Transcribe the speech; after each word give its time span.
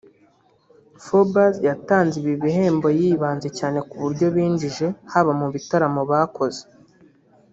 Forbes 1.03 1.55
yatanze 1.69 2.15
ibi 2.21 2.33
bihembo 2.43 2.87
yibanze 2.99 3.47
cyane 3.59 3.79
ku 3.87 3.95
buryo 4.03 4.25
binjije 4.35 4.85
haba 5.11 5.31
mu 5.39 5.47
bitaramo 5.55 6.01
bakoze 6.11 6.61